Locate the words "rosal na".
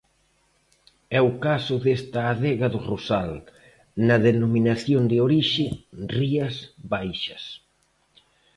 2.89-4.17